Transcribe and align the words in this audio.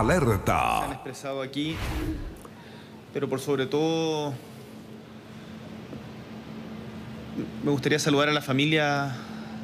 Alerta. 0.00 0.84
han 0.84 0.92
expresado 0.92 1.42
aquí, 1.42 1.76
pero 3.12 3.28
por 3.28 3.40
sobre 3.40 3.66
todo 3.66 4.34
me 7.64 7.70
gustaría 7.70 7.98
saludar 7.98 8.28
a 8.28 8.32
la 8.32 8.40
familia 8.40 9.14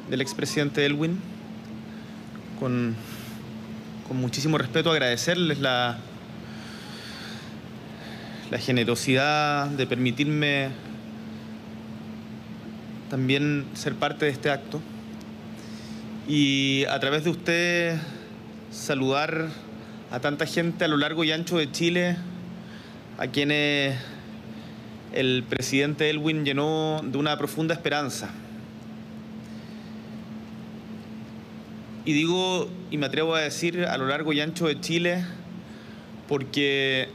del 0.09 0.21
expresidente 0.21 0.85
Elwin 0.85 1.19
con, 2.59 2.95
con 4.07 4.17
muchísimo 4.17 4.57
respeto, 4.57 4.91
agradecerles 4.91 5.59
la, 5.59 5.97
la 8.49 8.57
generosidad 8.57 9.67
de 9.67 9.87
permitirme 9.87 10.69
también 13.09 13.65
ser 13.73 13.95
parte 13.95 14.25
de 14.25 14.31
este 14.31 14.49
acto 14.49 14.81
y 16.27 16.85
a 16.85 16.99
través 16.99 17.23
de 17.23 17.29
usted 17.29 17.99
saludar 18.71 19.49
a 20.11 20.19
tanta 20.19 20.45
gente 20.45 20.83
a 20.83 20.87
lo 20.89 20.97
largo 20.97 21.23
y 21.23 21.31
ancho 21.31 21.57
de 21.57 21.71
Chile, 21.71 22.17
a 23.17 23.27
quienes 23.27 23.97
el 25.13 25.45
presidente 25.47 26.09
Elwin 26.09 26.43
llenó 26.43 26.99
de 27.01 27.17
una 27.17 27.37
profunda 27.37 27.73
esperanza. 27.73 28.29
Y 32.03 32.11
digo, 32.11 32.69
y 32.89 32.97
me 32.97 33.05
atrevo 33.05 33.35
a 33.35 33.39
decir, 33.39 33.85
a 33.85 33.97
lo 33.97 34.05
largo 34.05 34.33
y 34.33 34.41
ancho 34.41 34.67
de 34.67 34.81
Chile, 34.81 35.23
porque 36.27 37.07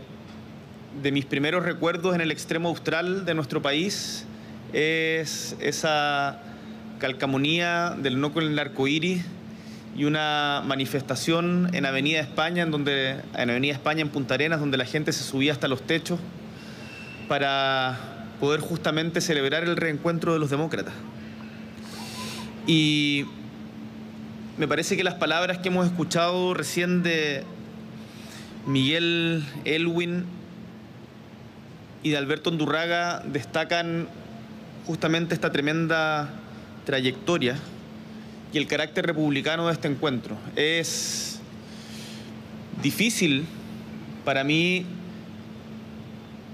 de 1.02 1.12
mis 1.12 1.26
primeros 1.26 1.64
recuerdos 1.64 2.14
en 2.14 2.22
el 2.22 2.30
extremo 2.30 2.70
austral 2.70 3.26
de 3.26 3.34
nuestro 3.34 3.60
país 3.60 4.24
es 4.72 5.54
esa 5.60 6.40
calcamonía 6.98 7.94
del 7.98 8.18
no 8.18 8.32
con 8.32 8.44
el 8.44 8.58
arco 8.58 8.88
iris 8.88 9.22
y 9.96 10.04
una 10.04 10.62
manifestación 10.66 11.70
en 11.72 11.86
Avenida 11.86 12.20
España, 12.20 12.62
en 12.62 12.70
donde 12.70 13.16
en 13.34 13.50
Avenida 13.50 13.72
España 13.72 14.02
en 14.02 14.10
Punta 14.10 14.34
Arenas, 14.34 14.60
donde 14.60 14.76
la 14.76 14.84
gente 14.84 15.12
se 15.12 15.24
subía 15.24 15.52
hasta 15.52 15.68
los 15.68 15.82
techos 15.82 16.20
para 17.28 18.26
poder 18.38 18.60
justamente 18.60 19.22
celebrar 19.22 19.64
el 19.64 19.76
reencuentro 19.76 20.34
de 20.34 20.38
los 20.38 20.50
demócratas. 20.50 20.92
Y 22.66 23.24
me 24.58 24.68
parece 24.68 24.96
que 24.98 25.04
las 25.04 25.14
palabras 25.14 25.58
que 25.58 25.68
hemos 25.68 25.86
escuchado 25.86 26.52
recién 26.52 27.02
de 27.02 27.44
Miguel 28.66 29.44
Elwin 29.64 30.26
y 32.02 32.10
de 32.10 32.18
Alberto 32.18 32.50
Undurraga 32.50 33.22
destacan 33.24 34.08
justamente 34.86 35.34
esta 35.34 35.50
tremenda 35.50 36.28
trayectoria 36.84 37.56
y 38.52 38.58
el 38.58 38.66
carácter 38.66 39.06
republicano 39.06 39.66
de 39.66 39.72
este 39.72 39.88
encuentro. 39.88 40.36
Es 40.54 41.40
difícil 42.82 43.46
para 44.24 44.44
mí 44.44 44.86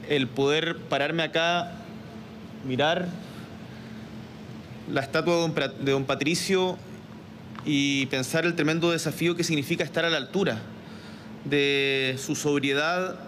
el 0.08 0.28
poder 0.28 0.76
pararme 0.76 1.22
acá, 1.22 1.72
mirar 2.66 3.08
la 4.90 5.00
estatua 5.00 5.48
de 5.48 5.92
don, 5.92 6.04
Patricio 6.04 6.76
y 7.64 8.06
pensar 8.06 8.44
el 8.44 8.54
tremendo 8.54 8.90
desafío 8.90 9.36
que 9.36 9.44
significa 9.44 9.84
estar 9.84 10.04
a 10.04 10.10
la 10.10 10.16
altura 10.16 10.60
de 11.44 12.16
su 12.18 12.34
sobriedad 12.34 13.18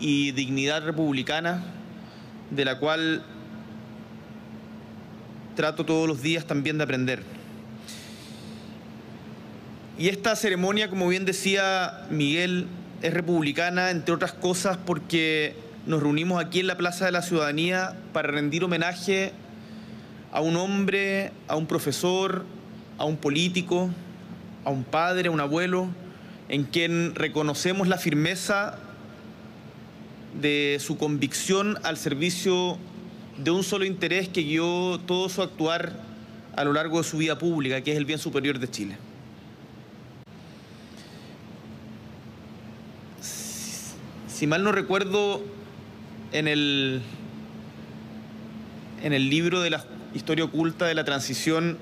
y 0.00 0.32
dignidad 0.32 0.84
republicana, 0.84 1.62
de 2.50 2.64
la 2.64 2.78
cual 2.78 3.22
trato 5.54 5.84
todos 5.84 6.08
los 6.08 6.22
días 6.22 6.46
también 6.46 6.78
de 6.78 6.84
aprender. 6.84 7.22
Y 9.98 10.08
esta 10.08 10.34
ceremonia, 10.36 10.88
como 10.88 11.08
bien 11.08 11.24
decía 11.24 12.06
Miguel, 12.10 12.66
es 13.02 13.12
republicana, 13.12 13.90
entre 13.90 14.14
otras 14.14 14.32
cosas, 14.32 14.78
porque 14.78 15.54
nos 15.86 16.02
reunimos 16.02 16.42
aquí 16.42 16.60
en 16.60 16.66
la 16.66 16.76
Plaza 16.76 17.04
de 17.04 17.12
la 17.12 17.22
Ciudadanía 17.22 17.94
para 18.12 18.28
rendir 18.28 18.64
homenaje 18.64 19.32
a 20.32 20.40
un 20.40 20.56
hombre, 20.56 21.32
a 21.46 21.56
un 21.56 21.66
profesor, 21.66 22.44
a 22.96 23.04
un 23.04 23.16
político, 23.16 23.90
a 24.64 24.70
un 24.70 24.84
padre, 24.84 25.28
a 25.28 25.30
un 25.30 25.40
abuelo, 25.40 25.88
en 26.48 26.64
quien 26.64 27.14
reconocemos 27.14 27.86
la 27.86 27.98
firmeza 27.98 28.78
de 30.40 30.78
su 30.80 30.96
convicción 30.96 31.78
al 31.82 31.98
servicio 31.98 32.78
de 33.36 33.50
un 33.50 33.62
solo 33.62 33.84
interés 33.84 34.28
que 34.28 34.42
guió 34.42 35.00
todo 35.06 35.28
su 35.28 35.42
actuar 35.42 35.92
a 36.56 36.64
lo 36.64 36.72
largo 36.72 36.98
de 36.98 37.04
su 37.04 37.18
vida 37.18 37.38
pública, 37.38 37.82
que 37.82 37.92
es 37.92 37.98
el 37.98 38.04
bien 38.04 38.18
superior 38.18 38.58
de 38.58 38.70
Chile. 38.70 38.96
Si 44.42 44.48
mal 44.48 44.64
no 44.64 44.72
recuerdo, 44.72 45.40
en 46.32 46.48
el, 46.48 47.00
en 49.04 49.12
el 49.12 49.30
libro 49.30 49.60
de 49.60 49.70
la 49.70 49.84
historia 50.16 50.44
oculta 50.44 50.84
de 50.84 50.96
la 50.96 51.04
transición 51.04 51.78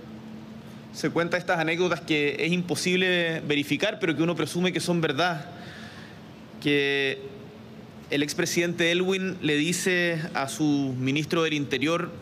se 0.93 1.09
cuenta 1.09 1.38
estas 1.38 1.59
anécdotas 1.59 2.03
que 2.03 2.37
es 2.38 2.53
imposible 2.53 3.41
verificar, 3.48 3.98
pero 3.98 4.15
que 4.15 4.22
uno 4.22 4.37
presume 4.37 4.75
que 4.75 4.81
son 4.81 5.00
verdad. 5.00 5.47
Que 6.60 7.22
el 8.10 8.22
expresidente 8.22 8.92
Elwin 8.92 9.38
le 9.41 9.56
dice 9.56 10.21
a 10.34 10.47
su 10.47 10.94
ministro 10.98 11.42
del 11.44 11.54
Interior, 11.54 12.12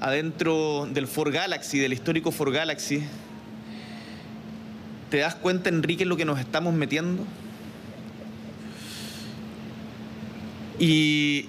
adentro 0.00 0.88
del 0.92 1.06
Ford 1.06 1.32
Galaxy, 1.32 1.78
del 1.78 1.92
histórico 1.92 2.32
Ford 2.32 2.52
Galaxy, 2.52 3.04
¿te 5.10 5.18
das 5.18 5.36
cuenta, 5.36 5.68
Enrique, 5.68 6.02
en 6.02 6.08
lo 6.08 6.16
que 6.16 6.24
nos 6.24 6.40
estamos 6.40 6.74
metiendo? 6.74 7.24
Y 10.80 11.44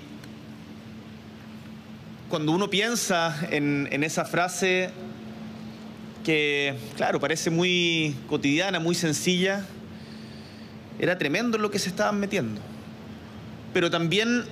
cuando 2.28 2.52
uno 2.52 2.70
piensa 2.70 3.48
en, 3.50 4.04
esa 4.04 4.26
frase 4.26 4.90
que, 6.26 6.76
claro, 6.98 7.22
parece 7.22 7.50
muy 7.50 8.14
cotidiana, 8.28 8.82
muy 8.82 8.94
sencilla, 8.94 9.66
era 11.00 11.18
tremendo 11.18 11.58
lo 11.58 11.72
que 11.72 11.80
se 11.80 11.88
estaban 11.88 12.20
metiendo. 12.20 12.60
Pero 13.74 13.90
también 13.90 14.44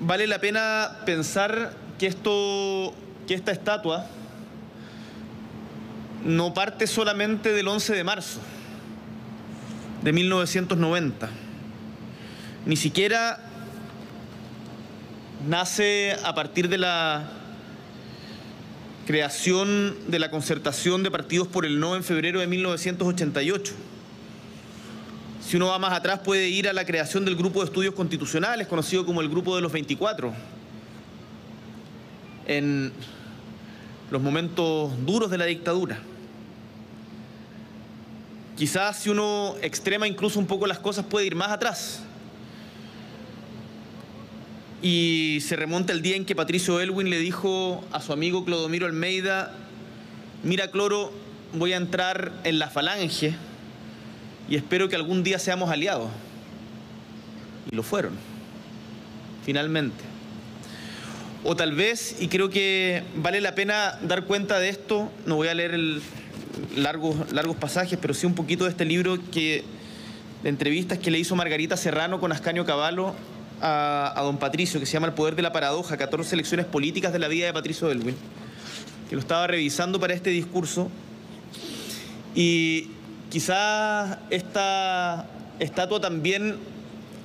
vale 0.00 0.26
la 0.26 0.40
pena 0.40 0.98
pensar 1.06 1.76
que, 1.96 2.08
esto, 2.08 2.92
que 3.28 3.34
esta 3.34 3.52
estatua 3.52 4.06
no 6.24 6.52
parte 6.52 6.88
solamente 6.88 7.52
del 7.52 7.68
11 7.68 7.94
de 7.94 8.02
marzo 8.02 8.40
de 10.02 10.12
1990, 10.12 11.28
ni 12.66 12.74
siquiera 12.74 13.53
nace 15.46 16.16
a 16.24 16.34
partir 16.34 16.68
de 16.68 16.78
la 16.78 17.24
creación 19.06 19.96
de 20.08 20.18
la 20.18 20.30
concertación 20.30 21.02
de 21.02 21.10
partidos 21.10 21.48
por 21.48 21.66
el 21.66 21.78
no 21.78 21.96
en 21.96 22.04
febrero 22.04 22.40
de 22.40 22.46
1988. 22.46 23.74
Si 25.46 25.56
uno 25.56 25.66
va 25.66 25.78
más 25.78 25.92
atrás 25.92 26.20
puede 26.20 26.48
ir 26.48 26.68
a 26.68 26.72
la 26.72 26.86
creación 26.86 27.24
del 27.24 27.36
Grupo 27.36 27.60
de 27.60 27.66
Estudios 27.66 27.94
Constitucionales, 27.94 28.66
conocido 28.66 29.04
como 29.04 29.20
el 29.20 29.28
Grupo 29.28 29.54
de 29.56 29.62
los 29.62 29.72
24, 29.72 30.32
en 32.46 32.92
los 34.10 34.22
momentos 34.22 34.92
duros 35.04 35.30
de 35.30 35.38
la 35.38 35.44
dictadura. 35.44 35.98
Quizás 38.56 39.00
si 39.00 39.10
uno 39.10 39.56
extrema 39.60 40.06
incluso 40.06 40.38
un 40.38 40.46
poco 40.46 40.66
las 40.66 40.78
cosas 40.78 41.04
puede 41.04 41.26
ir 41.26 41.34
más 41.34 41.50
atrás 41.50 42.02
y 44.82 45.38
se 45.40 45.56
remonta 45.56 45.92
el 45.92 46.02
día 46.02 46.16
en 46.16 46.24
que 46.24 46.34
Patricio 46.34 46.80
Elwin 46.80 47.10
le 47.10 47.18
dijo 47.18 47.84
a 47.92 48.00
su 48.00 48.12
amigo 48.12 48.44
Clodomiro 48.44 48.86
Almeida, 48.86 49.54
mira 50.42 50.70
Cloro, 50.70 51.12
voy 51.52 51.72
a 51.72 51.76
entrar 51.76 52.32
en 52.44 52.58
la 52.58 52.68
falange 52.68 53.34
y 54.48 54.56
espero 54.56 54.88
que 54.88 54.96
algún 54.96 55.22
día 55.22 55.38
seamos 55.38 55.70
aliados. 55.70 56.10
Y 57.70 57.74
lo 57.74 57.82
fueron, 57.82 58.12
finalmente. 59.44 60.04
O 61.44 61.56
tal 61.56 61.74
vez, 61.74 62.16
y 62.20 62.28
creo 62.28 62.50
que 62.50 63.02
vale 63.16 63.40
la 63.40 63.54
pena 63.54 63.98
dar 64.02 64.24
cuenta 64.24 64.58
de 64.58 64.68
esto, 64.68 65.10
no 65.26 65.36
voy 65.36 65.48
a 65.48 65.54
leer 65.54 65.72
el 65.72 66.02
largos, 66.76 67.32
largos 67.32 67.56
pasajes, 67.56 67.98
pero 68.00 68.14
sí 68.14 68.26
un 68.26 68.34
poquito 68.34 68.64
de 68.64 68.70
este 68.70 68.84
libro 68.84 69.18
que, 69.32 69.64
de 70.42 70.48
entrevistas 70.48 70.98
que 70.98 71.10
le 71.10 71.18
hizo 71.18 71.36
Margarita 71.36 71.76
Serrano 71.76 72.20
con 72.20 72.32
Ascanio 72.32 72.64
Cavallo 72.64 73.14
a, 73.60 74.20
don 74.22 74.38
Patricio, 74.38 74.80
que 74.80 74.86
se 74.86 74.92
llama 74.92 75.06
El 75.06 75.14
Poder 75.14 75.36
de 75.36 75.42
la 75.42 75.52
Paradoja, 75.52 75.96
14 75.96 76.36
lecciones 76.36 76.66
políticas 76.66 77.12
de 77.12 77.18
la 77.18 77.28
vida 77.28 77.46
de 77.46 77.52
Patricio 77.52 77.90
Elwin, 77.90 78.16
que 79.08 79.14
lo 79.14 79.20
estaba 79.20 79.46
revisando 79.46 80.00
para 80.00 80.14
este 80.14 80.30
discurso. 80.30 80.90
Y 82.34 82.88
quizá 83.30 84.18
esta 84.30 85.26
estatua 85.58 86.00
también 86.00 86.56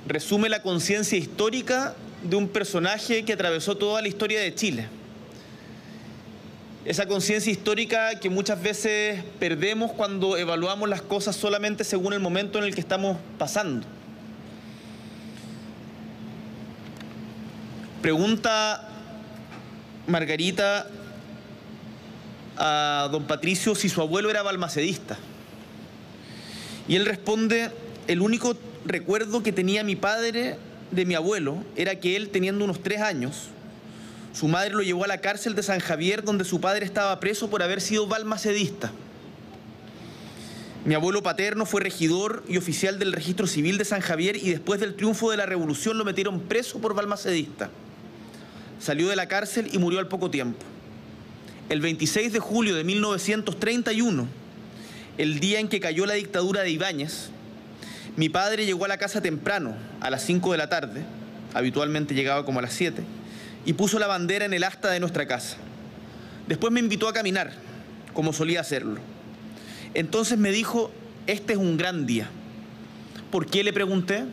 resume 0.06 0.48
la 0.48 0.62
conciencia 0.62 1.18
histórica 1.18 1.94
de 2.22 2.36
un 2.36 2.48
personaje 2.48 3.24
que 3.24 3.32
atravesó 3.32 3.76
toda 3.76 4.02
la 4.02 4.08
historia 4.08 4.40
de 4.40 4.54
Chile. 4.54 4.88
esa 6.84 7.04
conciencia 7.06 7.52
histórica 7.52 8.18
que 8.20 8.30
muchas 8.30 8.62
veces 8.62 9.22
perdemos 9.38 9.92
cuando 9.92 10.38
evaluamos 10.38 10.88
las 10.88 11.02
cosas 11.02 11.36
solamente 11.36 11.84
según 11.84 12.14
el 12.14 12.20
momento 12.20 12.58
en 12.58 12.64
el 12.64 12.74
que 12.74 12.80
estamos 12.80 13.18
pasando. 13.38 13.86
Pregunta 18.02 18.88
Margarita 20.06 20.88
a 22.56 23.08
don 23.12 23.26
Patricio 23.26 23.74
si 23.74 23.88
su 23.90 24.00
abuelo 24.00 24.30
era 24.30 24.42
balmacedista. 24.42 25.18
Y 26.88 26.96
él 26.96 27.04
responde, 27.04 27.70
el 28.06 28.22
único 28.22 28.56
recuerdo 28.86 29.42
que 29.42 29.52
tenía 29.52 29.84
mi 29.84 29.96
padre 29.96 30.56
de 30.90 31.04
mi 31.04 31.14
abuelo 31.14 31.62
era 31.76 31.96
que 31.96 32.16
él, 32.16 32.30
teniendo 32.30 32.64
unos 32.64 32.82
tres 32.82 33.02
años, 33.02 33.48
su 34.32 34.48
madre 34.48 34.70
lo 34.70 34.82
llevó 34.82 35.04
a 35.04 35.08
la 35.08 35.20
cárcel 35.20 35.54
de 35.54 35.62
San 35.62 35.80
Javier, 35.80 36.24
donde 36.24 36.44
su 36.44 36.60
padre 36.60 36.86
estaba 36.86 37.20
preso 37.20 37.50
por 37.50 37.62
haber 37.62 37.82
sido 37.82 38.06
balmacedista. 38.06 38.90
Mi 40.86 40.94
abuelo 40.94 41.22
paterno 41.22 41.66
fue 41.66 41.82
regidor 41.82 42.42
y 42.48 42.56
oficial 42.56 42.98
del 42.98 43.12
registro 43.12 43.46
civil 43.46 43.76
de 43.76 43.84
San 43.84 44.00
Javier 44.00 44.36
y 44.36 44.48
después 44.48 44.80
del 44.80 44.94
triunfo 44.94 45.30
de 45.30 45.36
la 45.36 45.44
revolución 45.44 45.98
lo 45.98 46.06
metieron 46.06 46.40
preso 46.40 46.78
por 46.78 46.94
balmacedista. 46.94 47.70
Salió 48.80 49.08
de 49.08 49.16
la 49.16 49.26
cárcel 49.26 49.68
y 49.72 49.78
murió 49.78 49.98
al 49.98 50.08
poco 50.08 50.30
tiempo. 50.30 50.64
El 51.68 51.80
26 51.80 52.32
de 52.32 52.38
julio 52.40 52.74
de 52.74 52.82
1931, 52.82 54.26
el 55.18 55.38
día 55.38 55.60
en 55.60 55.68
que 55.68 55.80
cayó 55.80 56.06
la 56.06 56.14
dictadura 56.14 56.62
de 56.62 56.70
Ibáñez, 56.70 57.28
mi 58.16 58.28
padre 58.28 58.66
llegó 58.66 58.86
a 58.86 58.88
la 58.88 58.98
casa 58.98 59.20
temprano, 59.20 59.76
a 60.00 60.10
las 60.10 60.24
5 60.24 60.52
de 60.52 60.58
la 60.58 60.68
tarde, 60.68 61.04
habitualmente 61.54 62.14
llegaba 62.14 62.44
como 62.44 62.58
a 62.58 62.62
las 62.62 62.72
7, 62.72 63.02
y 63.66 63.74
puso 63.74 63.98
la 63.98 64.06
bandera 64.06 64.46
en 64.46 64.54
el 64.54 64.64
asta 64.64 64.90
de 64.90 64.98
nuestra 64.98 65.26
casa. 65.26 65.58
Después 66.48 66.72
me 66.72 66.80
invitó 66.80 67.06
a 67.06 67.12
caminar, 67.12 67.52
como 68.14 68.32
solía 68.32 68.60
hacerlo. 68.60 69.00
Entonces 69.94 70.38
me 70.38 70.50
dijo, 70.50 70.90
este 71.26 71.52
es 71.52 71.58
un 71.58 71.76
gran 71.76 72.06
día. 72.06 72.28
¿Por 73.30 73.46
qué 73.46 73.62
le 73.62 73.72
pregunté? 73.72 74.24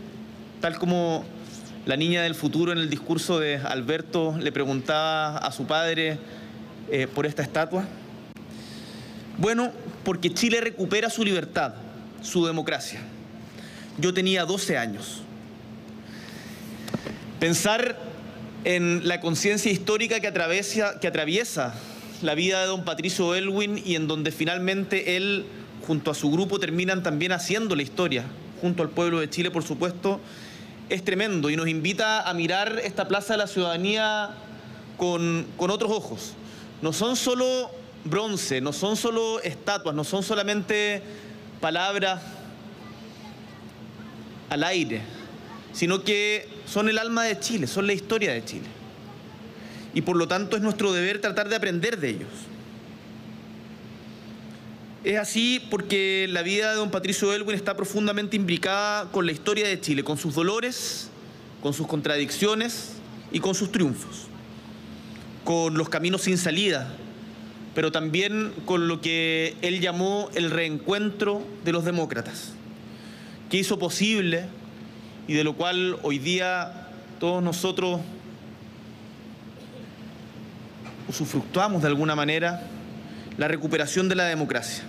Tal 0.62 0.80
como 0.80 1.26
la 1.88 1.96
niña 1.96 2.22
del 2.22 2.36
futuro 2.36 2.74
en 2.74 2.80
el 2.80 2.90
discurso 2.90 3.40
de 3.40 3.56
Alberto 3.56 4.38
le 4.38 4.52
preguntaba 4.52 5.38
a 5.38 5.54
su 5.54 5.66
padre 5.66 6.20
eh, 6.92 7.08
por 7.08 7.26
esta 7.26 7.42
estatua. 7.42 7.86
Bueno, 9.38 9.72
porque 10.04 10.34
Chile 10.34 10.60
recupera 10.60 11.10
su 11.10 11.24
libertad, 11.24 11.76
su 12.22 12.46
democracia. 12.46 13.00
Yo 13.98 14.14
tenía 14.14 14.44
12 14.44 14.78
años. 14.78 15.22
Pensar 17.40 17.98
en 18.66 19.08
la 19.08 19.22
conciencia 19.22 19.72
histórica 19.72 20.20
que 20.20 20.28
atraviesa, 20.28 21.00
que 21.00 21.08
atraviesa 21.08 21.74
la 22.22 22.36
vida 22.36 22.60
de 22.60 22.68
don 22.68 22.84
Patricio 22.84 23.34
Elwin 23.34 23.82
y 23.86 23.96
en 23.96 24.10
donde 24.10 24.32
finalmente 24.32 25.16
él, 25.16 25.46
junto 25.88 26.12
a 26.12 26.16
su 26.16 26.30
grupo, 26.32 26.60
terminan 26.60 27.02
también 27.02 27.32
haciendo 27.32 27.78
la 27.78 27.84
historia, 27.84 28.26
junto 28.60 28.84
al 28.84 28.90
pueblo 28.90 29.22
de 29.22 29.30
Chile, 29.30 29.52
por 29.52 29.64
supuesto, 29.64 30.20
es 30.90 31.04
tremendo 31.04 31.50
y 31.50 31.56
nos 31.56 31.68
invita 31.68 32.28
a 32.28 32.34
mirar 32.34 32.80
esta 32.84 33.08
Plaza 33.08 33.34
de 33.34 33.38
la 33.40 33.48
Ciudadanía 33.48 34.32
con, 34.98 35.46
con 35.58 35.70
otros 35.70 35.92
ojos. 35.92 36.34
No 36.82 36.94
son 36.94 37.16
solo 37.16 37.70
bronce, 38.04 38.62
no 38.62 38.74
son 38.74 38.96
solo 38.96 39.42
estatuas, 39.42 39.96
no 39.96 40.04
son 40.04 40.24
solamente 40.24 41.02
palabras 41.60 42.22
al 44.50 44.64
aire, 44.64 45.02
sino 45.74 46.04
que 46.04 46.48
son 46.66 46.90
el 46.90 46.98
alma 46.98 47.24
de 47.24 47.40
Chile, 47.40 47.68
son 47.68 47.88
la 47.88 47.94
historia 47.94 48.32
de 48.32 48.46
Chile. 48.46 48.68
Y 49.94 50.02
por 50.02 50.16
lo 50.16 50.28
tanto 50.28 50.56
es 50.56 50.62
nuestro 50.62 50.94
deber 50.94 51.20
tratar 51.20 51.50
de 51.50 51.56
aprender 51.56 52.00
de 52.00 52.10
ellos. 52.10 52.30
Es 55.08 55.18
así 55.18 55.66
porque 55.70 56.28
la 56.30 56.42
vida 56.42 56.72
de 56.72 56.76
don 56.76 56.92
Patricio 56.92 57.32
Elwin 57.32 57.56
está 57.56 57.78
profundamente 57.78 58.36
imbricada 58.36 59.10
con 59.10 59.26
la 59.26 59.32
historia 59.32 59.66
de 59.66 59.80
Chile, 59.80 60.04
con 60.04 60.18
sus 60.18 60.36
dolores, 60.36 61.10
con 61.64 61.74
sus 61.74 61.88
contradicciones 61.88 62.92
y 63.32 63.40
con 63.40 63.56
sus 63.56 63.72
triunfos, 63.72 64.28
con 65.46 65.78
los 65.78 65.88
caminos 65.88 66.24
sin 66.24 66.38
salida, 66.38 66.94
pero 67.74 67.90
también 67.90 68.52
con 68.66 68.90
lo 68.90 69.00
que 69.00 69.56
él 69.62 69.80
llamó 69.80 70.30
el 70.36 70.52
reencuentro 70.52 71.42
de 71.64 71.72
los 71.72 71.86
demócratas, 71.86 72.52
que 73.50 73.56
hizo 73.56 73.80
posible 73.80 74.48
y 75.26 75.36
de 75.36 75.46
lo 75.46 75.54
cual 75.56 75.98
hoy 76.04 76.20
día 76.20 76.90
todos 77.22 77.42
nosotros 77.42 78.02
usufructuamos 81.08 81.82
de 81.82 81.88
alguna 81.88 82.14
manera 82.14 82.62
la 83.38 83.48
recuperación 83.48 84.10
de 84.10 84.16
la 84.16 84.26
democracia. 84.26 84.84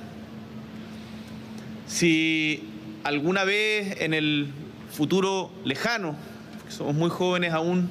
Si 1.89 2.69
alguna 3.03 3.45
vez 3.45 4.03
en 4.03 4.13
el 4.13 4.49
futuro 4.93 5.51
lejano, 5.65 6.17
somos 6.69 6.95
muy 6.95 7.09
jóvenes 7.09 7.55
aún, 7.55 7.89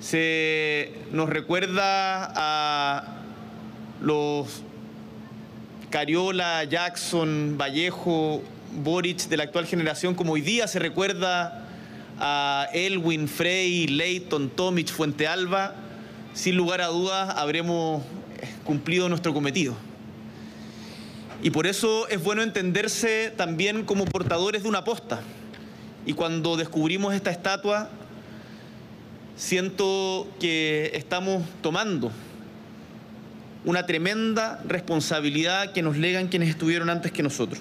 se 0.00 0.92
nos 1.12 1.28
recuerda 1.28 2.32
a 2.34 3.18
los 4.00 4.62
Cariola, 5.90 6.64
Jackson, 6.64 7.56
Vallejo, 7.60 8.42
Boric 8.82 9.28
de 9.28 9.36
la 9.36 9.44
actual 9.44 9.66
generación, 9.66 10.14
como 10.14 10.32
hoy 10.32 10.40
día 10.40 10.66
se 10.66 10.78
recuerda 10.78 11.66
a 12.18 12.68
Elwin, 12.72 13.28
Frey, 13.28 13.86
Leighton, 13.88 14.48
Tomic, 14.48 14.88
Fuente 14.88 15.26
Alba, 15.26 15.74
sin 16.32 16.56
lugar 16.56 16.80
a 16.80 16.86
dudas 16.86 17.34
habremos 17.36 18.02
cumplido 18.64 19.10
nuestro 19.10 19.34
cometido. 19.34 19.76
Y 21.44 21.50
por 21.50 21.66
eso 21.66 22.08
es 22.08 22.24
bueno 22.24 22.42
entenderse 22.42 23.30
también 23.36 23.84
como 23.84 24.06
portadores 24.06 24.62
de 24.62 24.68
una 24.70 24.82
posta. 24.82 25.20
Y 26.06 26.14
cuando 26.14 26.56
descubrimos 26.56 27.12
esta 27.12 27.30
estatua, 27.30 27.90
siento 29.36 30.26
que 30.40 30.90
estamos 30.94 31.42
tomando 31.60 32.10
una 33.66 33.84
tremenda 33.84 34.62
responsabilidad 34.66 35.74
que 35.74 35.82
nos 35.82 35.98
legan 35.98 36.28
quienes 36.28 36.48
estuvieron 36.48 36.88
antes 36.88 37.12
que 37.12 37.22
nosotros. 37.22 37.60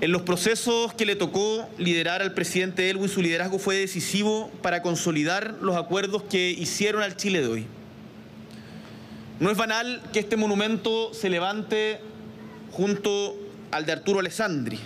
En 0.00 0.12
los 0.12 0.22
procesos 0.22 0.94
que 0.94 1.06
le 1.06 1.16
tocó 1.16 1.68
liderar 1.76 2.22
al 2.22 2.34
presidente 2.34 2.88
Elwin, 2.88 3.08
su 3.08 3.20
liderazgo 3.20 3.58
fue 3.58 3.74
decisivo 3.74 4.48
para 4.62 4.80
consolidar 4.80 5.56
los 5.60 5.74
acuerdos 5.74 6.22
que 6.22 6.50
hicieron 6.50 7.02
al 7.02 7.16
Chile 7.16 7.40
de 7.40 7.48
hoy. 7.48 7.66
No 9.40 9.50
es 9.50 9.56
banal 9.56 10.02
que 10.12 10.20
este 10.20 10.36
monumento 10.36 11.12
se 11.12 11.28
levante 11.28 12.00
junto 12.70 13.36
al 13.70 13.84
de 13.84 13.92
Arturo 13.92 14.20
Alessandri, 14.20 14.78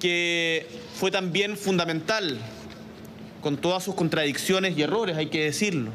que 0.00 0.66
fue 0.94 1.10
también 1.10 1.56
fundamental, 1.56 2.38
con 3.40 3.56
todas 3.56 3.84
sus 3.84 3.94
contradicciones 3.94 4.76
y 4.76 4.82
errores, 4.82 5.16
hay 5.16 5.26
que 5.26 5.44
decirlo, 5.44 5.90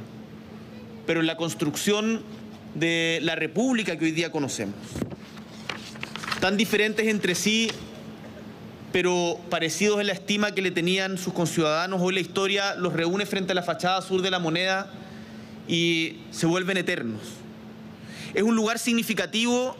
pero 1.05 1.19
en 1.19 1.27
la 1.27 1.35
construcción 1.35 2.23
de 2.75 3.19
la 3.23 3.35
república 3.35 3.97
que 3.97 4.05
hoy 4.05 4.11
día 4.11 4.31
conocemos. 4.31 4.75
Tan 6.39 6.55
diferentes 6.55 7.07
entre 7.07 7.35
sí 7.35 7.69
pero 8.91 9.39
parecidos 9.49 10.01
en 10.01 10.07
la 10.07 10.13
estima 10.13 10.51
que 10.51 10.61
le 10.61 10.71
tenían 10.71 11.17
sus 11.17 11.33
conciudadanos, 11.33 12.01
hoy 12.01 12.13
la 12.13 12.19
historia 12.19 12.75
los 12.75 12.93
reúne 12.93 13.25
frente 13.25 13.53
a 13.53 13.55
la 13.55 13.63
fachada 13.63 14.01
sur 14.01 14.21
de 14.21 14.31
la 14.31 14.39
moneda 14.39 14.91
y 15.67 16.17
se 16.31 16.45
vuelven 16.45 16.77
eternos. 16.77 17.21
Es 18.33 18.43
un 18.43 18.55
lugar 18.55 18.79
significativo 18.79 19.75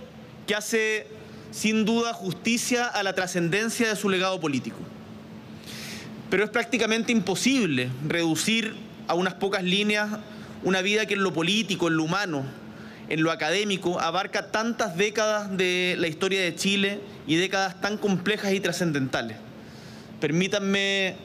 que 0.48 0.56
hace 0.56 1.08
sin 1.52 1.86
duda 1.86 2.14
justicia 2.14 2.86
a 2.86 3.04
la 3.04 3.14
trascendencia 3.14 3.90
de 3.90 3.96
su 3.96 4.10
legado 4.10 4.40
político. 4.40 4.78
Pero 6.30 6.44
es 6.44 6.50
prácticamente 6.50 7.12
imposible 7.12 7.90
reducir 8.08 8.76
a 9.08 9.14
unas 9.14 9.34
pocas 9.34 9.64
líneas 9.64 10.10
una 10.64 10.82
vida 10.82 11.06
que 11.06 11.16
en 11.16 11.24
lo 11.24 11.34
político, 11.34 11.88
en 11.88 11.98
lo 11.98 12.04
humano, 12.04 12.46
en 13.10 13.24
lo 13.24 13.32
académico 13.32 14.00
abarca 14.00 14.52
tantas 14.52 14.96
décadas 14.96 15.58
de 15.58 15.96
la 16.00 16.08
historia 16.08 16.42
de 16.42 16.56
Chile 16.56 17.02
y 17.28 17.36
décadas 17.36 17.82
tan 17.82 17.98
complejas 17.98 18.54
y 18.54 18.60
trascendentales. 18.60 19.38
Permítanme 20.22 21.16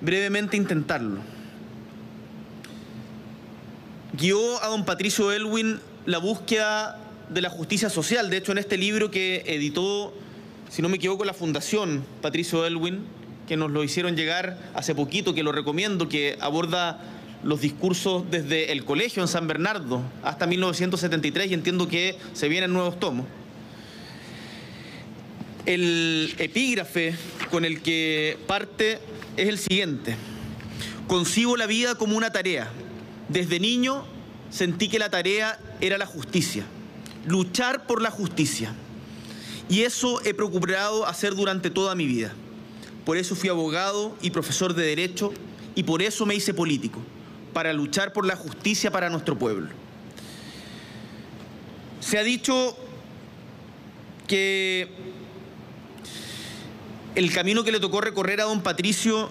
brevemente 0.00 0.56
intentarlo. 0.56 1.20
Guió 4.14 4.62
a 4.64 4.68
don 4.68 4.84
Patricio 4.84 5.30
Elwin 5.30 5.78
la 6.06 6.18
búsqueda 6.18 6.98
de 7.28 7.40
la 7.40 7.50
justicia 7.50 7.88
social. 7.90 8.30
De 8.30 8.36
hecho, 8.36 8.52
en 8.52 8.58
este 8.58 8.76
libro 8.76 9.10
que 9.10 9.44
editó, 9.46 10.12
si 10.68 10.82
no 10.82 10.88
me 10.88 10.96
equivoco, 10.96 11.24
la 11.24 11.34
Fundación 11.34 12.04
Patricio 12.20 12.66
Elwin, 12.66 13.04
que 13.46 13.56
nos 13.56 13.70
lo 13.70 13.82
hicieron 13.82 14.16
llegar 14.16 14.58
hace 14.74 14.94
poquito, 14.94 15.34
que 15.34 15.42
lo 15.42 15.52
recomiendo, 15.52 16.08
que 16.08 16.36
aborda 16.40 17.00
los 17.42 17.60
discursos 17.60 18.24
desde 18.30 18.72
el 18.72 18.84
colegio 18.84 19.22
en 19.22 19.28
San 19.28 19.46
Bernardo 19.46 20.02
hasta 20.22 20.46
1973 20.46 21.50
y 21.50 21.54
entiendo 21.54 21.88
que 21.88 22.16
se 22.32 22.48
vienen 22.48 22.72
nuevos 22.72 23.00
tomos. 23.00 23.26
El 25.66 26.34
epígrafe 26.38 27.14
con 27.50 27.64
el 27.64 27.80
que 27.80 28.38
parte 28.46 28.98
es 29.36 29.48
el 29.48 29.58
siguiente. 29.58 30.16
Concibo 31.06 31.56
la 31.56 31.66
vida 31.66 31.94
como 31.94 32.16
una 32.16 32.30
tarea. 32.30 32.70
Desde 33.28 33.60
niño 33.60 34.04
sentí 34.50 34.88
que 34.88 34.98
la 34.98 35.10
tarea 35.10 35.58
era 35.80 35.96
la 35.96 36.06
justicia, 36.06 36.64
luchar 37.26 37.86
por 37.86 38.02
la 38.02 38.10
justicia. 38.10 38.74
Y 39.68 39.82
eso 39.82 40.20
he 40.24 40.34
procurado 40.34 41.06
hacer 41.06 41.34
durante 41.34 41.70
toda 41.70 41.94
mi 41.94 42.06
vida. 42.06 42.32
Por 43.04 43.16
eso 43.16 43.36
fui 43.36 43.48
abogado 43.48 44.16
y 44.20 44.30
profesor 44.30 44.74
de 44.74 44.84
derecho 44.84 45.32
y 45.74 45.84
por 45.84 46.02
eso 46.02 46.26
me 46.26 46.34
hice 46.34 46.52
político, 46.52 47.00
para 47.52 47.72
luchar 47.72 48.12
por 48.12 48.26
la 48.26 48.36
justicia 48.36 48.90
para 48.90 49.08
nuestro 49.08 49.38
pueblo. 49.38 49.68
Se 52.00 52.18
ha 52.18 52.22
dicho 52.22 52.76
que 54.26 54.90
el 57.14 57.32
camino 57.32 57.64
que 57.64 57.72
le 57.72 57.80
tocó 57.80 58.00
recorrer 58.00 58.40
a 58.40 58.44
don 58.44 58.62
Patricio 58.62 59.30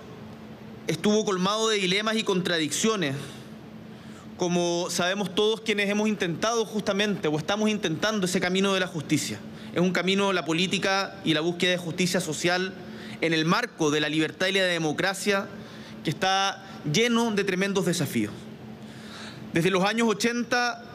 estuvo 0.88 1.23
colmado 1.25 1.69
de 1.69 1.77
dilemas 1.77 2.15
y 2.15 2.23
contradicciones, 2.23 3.15
como 4.39 4.88
sabemos 4.89 5.36
todos 5.36 5.60
quienes 5.60 5.89
hemos 5.89 6.08
intentado 6.08 6.65
justamente 6.65 7.27
o 7.27 7.38
estamos 7.38 7.69
intentando 7.69 8.25
ese 8.25 8.39
camino 8.39 8.74
de 8.74 8.79
la 8.79 8.88
justicia. 8.88 9.38
Es 9.75 9.81
un 9.81 9.91
camino 9.91 10.31
la 10.31 10.46
política 10.46 11.19
y 11.25 11.34
la 11.34 11.41
búsqueda 11.41 11.72
de 11.72 11.77
justicia 11.77 12.22
social 12.22 12.74
en 13.19 13.34
el 13.34 13.43
marco 13.43 13.91
de 13.91 14.00
la 14.00 14.08
libertad 14.08 14.48
y 14.48 14.53
la 14.53 14.63
democracia 14.63 15.48
que 16.05 16.10
está 16.10 16.63
lleno 16.91 17.31
de 17.31 17.43
tremendos 17.43 17.86
desafíos. 17.86 18.31
Desde 19.53 19.69
los 19.72 19.84
años 19.84 20.08
80, 20.08 20.86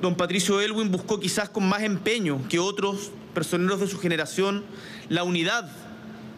don 0.00 0.14
Patricio 0.14 0.60
Elwin 0.60 0.92
buscó 0.92 1.18
quizás 1.18 1.48
con 1.48 1.68
más 1.68 1.82
empeño 1.82 2.46
que 2.48 2.60
otros 2.60 3.10
personeros 3.34 3.80
de 3.80 3.88
su 3.88 3.98
generación 3.98 4.64
la 5.08 5.24
unidad 5.24 5.68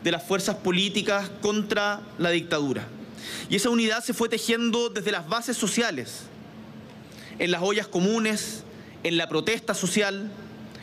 de 0.03 0.11
las 0.11 0.25
fuerzas 0.25 0.57
políticas 0.57 1.31
contra 1.43 2.01
la 2.17 2.31
dictadura. 2.31 2.89
Y 3.51 3.57
esa 3.57 3.69
unidad 3.69 4.03
se 4.03 4.15
fue 4.15 4.31
tejiendo 4.31 4.89
desde 4.89 5.13
las 5.13 5.29
bases 5.29 5.59
sociales, 5.59 6.31
en 7.38 7.50
las 7.50 7.62
ollas 7.62 7.87
comunes, 7.87 8.64
en 9.02 9.16
la 9.16 9.28
protesta 9.28 9.75
social, 9.75 10.31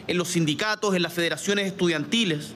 en 0.08 0.18
los 0.18 0.30
sindicatos, 0.30 0.96
en 0.96 1.02
las 1.02 1.14
federaciones 1.14 1.68
estudiantiles. 1.68 2.54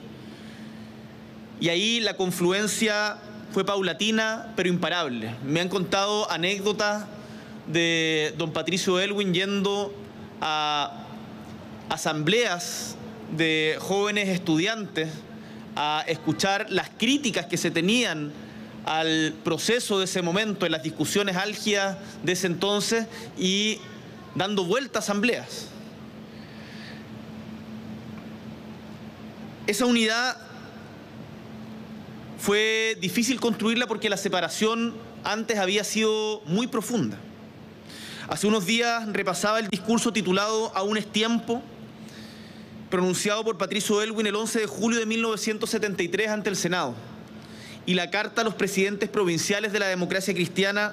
Y 1.60 1.68
ahí 1.68 2.00
la 2.00 2.14
confluencia 2.14 3.18
fue 3.52 3.64
paulatina 3.64 4.52
pero 4.56 4.68
imparable. 4.68 5.34
Me 5.44 5.60
han 5.60 5.68
contado 5.68 6.30
anécdotas 6.30 7.04
de 7.66 8.34
don 8.38 8.52
Patricio 8.52 8.98
Elwin 9.00 9.34
yendo 9.34 9.94
a 10.40 11.04
asambleas 11.88 12.96
de 13.36 13.76
jóvenes 13.80 14.28
estudiantes 14.28 15.08
a 15.76 16.04
escuchar 16.06 16.66
las 16.70 16.90
críticas 16.90 17.46
que 17.46 17.56
se 17.56 17.70
tenían 17.70 18.32
al 18.88 19.34
proceso 19.44 19.98
de 19.98 20.06
ese 20.06 20.22
momento, 20.22 20.64
en 20.64 20.72
las 20.72 20.82
discusiones 20.82 21.36
álgidas 21.36 21.98
de 22.22 22.32
ese 22.32 22.46
entonces 22.46 23.06
y 23.36 23.78
dando 24.34 24.64
vueltas 24.64 25.04
a 25.04 25.12
asambleas. 25.12 25.66
Esa 29.66 29.84
unidad 29.84 30.38
fue 32.38 32.96
difícil 32.98 33.38
construirla 33.38 33.86
porque 33.86 34.08
la 34.08 34.16
separación 34.16 34.94
antes 35.22 35.58
había 35.58 35.84
sido 35.84 36.40
muy 36.46 36.66
profunda. 36.66 37.18
Hace 38.30 38.46
unos 38.46 38.64
días 38.64 39.06
repasaba 39.12 39.58
el 39.58 39.68
discurso 39.68 40.14
titulado 40.14 40.72
Aún 40.74 40.96
es 40.96 41.06
tiempo, 41.06 41.62
pronunciado 42.88 43.44
por 43.44 43.58
Patricio 43.58 44.00
Elwin 44.00 44.28
el 44.28 44.36
11 44.36 44.60
de 44.60 44.66
julio 44.66 44.98
de 44.98 45.04
1973 45.04 46.30
ante 46.30 46.48
el 46.48 46.56
Senado, 46.56 46.94
y 47.88 47.94
la 47.94 48.10
carta 48.10 48.42
a 48.42 48.44
los 48.44 48.54
presidentes 48.54 49.08
provinciales 49.08 49.72
de 49.72 49.78
la 49.78 49.86
democracia 49.86 50.34
cristiana 50.34 50.92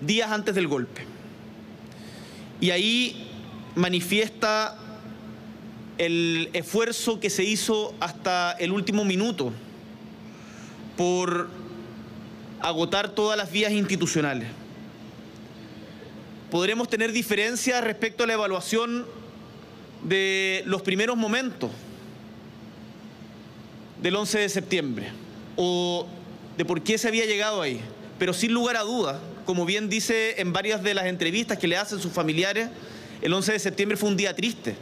días 0.00 0.32
antes 0.32 0.52
del 0.56 0.66
golpe. 0.66 1.06
Y 2.60 2.72
ahí 2.72 3.28
manifiesta 3.76 4.76
el 5.96 6.50
esfuerzo 6.54 7.20
que 7.20 7.30
se 7.30 7.44
hizo 7.44 7.94
hasta 8.00 8.50
el 8.58 8.72
último 8.72 9.04
minuto 9.04 9.52
por 10.96 11.48
agotar 12.60 13.10
todas 13.10 13.38
las 13.38 13.52
vías 13.52 13.70
institucionales. 13.70 14.48
Podremos 16.50 16.90
tener 16.90 17.12
diferencias 17.12 17.84
respecto 17.84 18.24
a 18.24 18.26
la 18.26 18.32
evaluación 18.32 19.06
de 20.02 20.64
los 20.66 20.82
primeros 20.82 21.16
momentos 21.16 21.70
del 24.02 24.16
11 24.16 24.40
de 24.40 24.48
septiembre 24.48 25.23
o 25.56 26.06
de 26.56 26.64
por 26.64 26.82
qué 26.82 26.98
se 26.98 27.08
había 27.08 27.26
llegado 27.26 27.62
ahí. 27.62 27.80
Pero 28.18 28.32
sin 28.32 28.52
lugar 28.52 28.76
a 28.76 28.82
dudas, 28.82 29.18
como 29.44 29.64
bien 29.66 29.88
dice 29.88 30.40
en 30.40 30.52
varias 30.52 30.82
de 30.82 30.94
las 30.94 31.06
entrevistas 31.06 31.58
que 31.58 31.66
le 31.66 31.76
hacen 31.76 32.00
sus 32.00 32.12
familiares, 32.12 32.68
el 33.22 33.32
11 33.32 33.52
de 33.52 33.58
septiembre 33.58 33.96
fue 33.96 34.08
un 34.08 34.16
día 34.16 34.34
triste, 34.34 34.76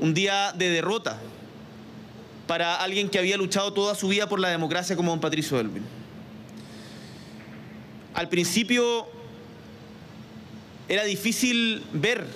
un 0.00 0.14
día 0.14 0.52
de 0.52 0.70
derrota 0.70 1.18
para 2.46 2.76
alguien 2.76 3.08
que 3.08 3.18
había 3.18 3.36
luchado 3.36 3.72
toda 3.72 3.94
su 3.94 4.08
vida 4.08 4.28
por 4.28 4.40
la 4.40 4.48
democracia 4.48 4.96
como 4.96 5.10
don 5.10 5.20
Patricio 5.20 5.58
Elvin. 5.58 5.84
Al 8.14 8.28
principio 8.28 9.06
era 10.88 11.04
difícil 11.04 11.82
ver, 11.92 12.26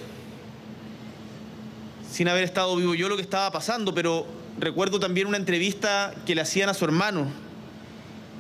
sin 2.11 2.29
haber 2.29 2.45
estado 2.45 2.75
vivo 2.77 2.95
yo, 2.95 3.09
lo 3.09 3.17
que 3.17 3.23
estaba 3.23 3.51
pasando, 3.51 3.93
pero 3.93 4.27
recuerdo 4.59 5.01
también 5.01 5.27
una 5.27 5.37
entrevista 5.37 6.15
que 6.25 6.35
le 6.35 6.41
hacían 6.41 6.69
a 6.69 6.75
su 6.75 6.85
hermano, 6.85 7.27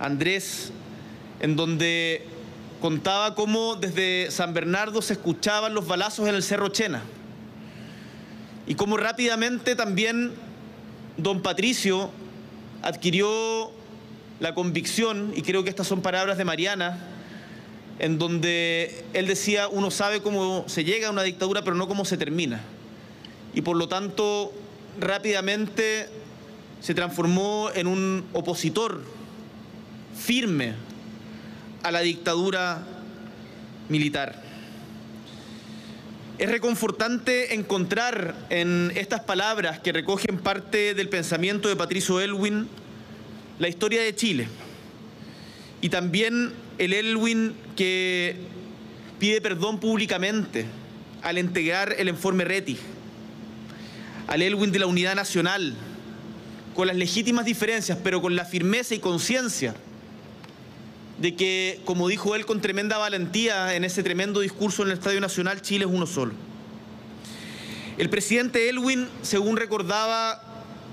Andrés, 0.00 0.72
en 1.40 1.56
donde 1.56 2.26
contaba 2.80 3.34
cómo 3.34 3.76
desde 3.76 4.30
San 4.30 4.54
Bernardo 4.54 5.02
se 5.02 5.14
escuchaban 5.14 5.74
los 5.74 5.86
balazos 5.86 6.28
en 6.28 6.34
el 6.34 6.42
Cerro 6.42 6.68
Chena 6.68 7.02
y 8.66 8.74
cómo 8.74 8.96
rápidamente 8.96 9.76
también 9.76 10.32
don 11.16 11.40
Patricio 11.40 12.10
adquirió 12.82 13.70
la 14.40 14.54
convicción, 14.54 15.32
y 15.34 15.42
creo 15.42 15.64
que 15.64 15.70
estas 15.70 15.86
son 15.86 16.02
palabras 16.02 16.36
de 16.36 16.44
Mariana, 16.44 16.98
en 17.98 18.18
donde 18.18 19.04
él 19.14 19.26
decía, 19.26 19.68
uno 19.68 19.90
sabe 19.90 20.20
cómo 20.20 20.64
se 20.66 20.84
llega 20.84 21.08
a 21.08 21.10
una 21.10 21.22
dictadura, 21.22 21.62
pero 21.62 21.74
no 21.74 21.88
cómo 21.88 22.04
se 22.04 22.18
termina. 22.18 22.60
Y 23.54 23.62
por 23.62 23.76
lo 23.76 23.88
tanto, 23.88 24.52
rápidamente 25.00 26.08
se 26.80 26.94
transformó 26.94 27.70
en 27.74 27.86
un 27.86 28.24
opositor 28.32 29.02
firme 30.16 30.74
a 31.82 31.90
la 31.90 32.00
dictadura 32.00 32.86
militar. 33.88 34.42
Es 36.38 36.50
reconfortante 36.50 37.54
encontrar 37.54 38.34
en 38.50 38.92
estas 38.94 39.20
palabras 39.20 39.80
que 39.80 39.92
recogen 39.92 40.38
parte 40.38 40.94
del 40.94 41.08
pensamiento 41.08 41.68
de 41.68 41.76
Patricio 41.76 42.20
Elwin 42.20 42.68
la 43.58 43.68
historia 43.68 44.02
de 44.02 44.14
Chile 44.14 44.48
y 45.80 45.88
también 45.88 46.52
el 46.78 46.92
Elwin 46.92 47.54
que 47.74 48.36
pide 49.18 49.40
perdón 49.40 49.80
públicamente 49.80 50.66
al 51.22 51.38
entregar 51.38 51.94
el 51.98 52.08
informe 52.08 52.44
Rettig, 52.44 52.78
al 54.26 54.42
Elwin 54.42 54.72
de 54.72 54.78
la 54.78 54.86
Unidad 54.86 55.14
Nacional, 55.14 55.74
con 56.74 56.86
las 56.86 56.96
legítimas 56.96 57.44
diferencias, 57.44 57.98
pero 58.02 58.20
con 58.20 58.36
la 58.36 58.44
firmeza 58.44 58.94
y 58.94 58.98
conciencia 58.98 59.74
de 61.18 61.34
que, 61.34 61.80
como 61.84 62.08
dijo 62.08 62.34
él 62.34 62.44
con 62.44 62.60
tremenda 62.60 62.98
valentía 62.98 63.74
en 63.74 63.84
ese 63.84 64.02
tremendo 64.02 64.40
discurso 64.40 64.82
en 64.82 64.88
el 64.88 64.94
Estadio 64.94 65.20
Nacional, 65.20 65.62
Chile 65.62 65.86
es 65.86 65.90
uno 65.90 66.06
solo. 66.06 66.34
El 67.96 68.10
presidente 68.10 68.68
Elwin, 68.68 69.08
según 69.22 69.56
recordaba 69.56 70.42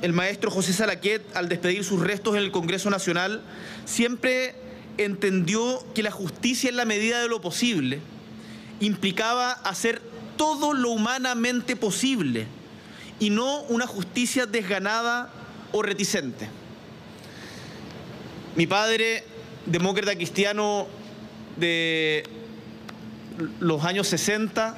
el 0.02 0.14
maestro 0.14 0.52
José 0.52 0.72
Salaquet 0.72 1.24
al 1.36 1.50
despedir 1.50 1.84
sus 1.84 2.00
restos 2.00 2.36
en 2.36 2.44
el 2.44 2.52
Congreso 2.52 2.90
Nacional, 2.90 3.42
siempre 3.84 4.56
entendió 4.98 5.84
que 5.94 6.04
la 6.04 6.12
justicia 6.12 6.70
en 6.70 6.78
la 6.78 6.86
medida 6.86 7.22
de 7.22 7.28
lo 7.28 7.42
posible 7.42 8.00
implicaba 8.80 9.52
hacer 9.52 10.02
todo 10.38 10.74
lo 10.74 10.92
humanamente 10.92 11.76
posible 11.76 12.48
y 13.24 13.30
no 13.30 13.62
una 13.70 13.88
justicia 13.88 14.46
desganada 14.46 15.30
o 15.72 15.82
reticente. 15.82 16.50
Mi 18.58 18.68
padre 18.68 19.24
demócrata 19.66 20.14
cristiano 20.14 20.88
de 21.56 22.26
los 23.62 23.86
años 23.86 24.10
60, 24.10 24.76